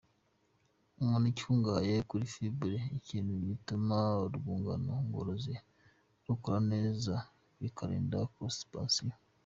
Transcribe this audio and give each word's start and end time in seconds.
Umuneke 1.01 1.39
ukungahaye 1.43 1.95
kuri 2.09 2.25
fibre, 2.33 2.77
ibintu 3.09 3.33
bituma 3.49 3.97
urwungano 4.25 4.93
ngogozi 5.07 5.55
rukora 6.25 6.59
neza 6.71 7.13
bikarinda 7.61 8.17
constipation. 8.35 9.11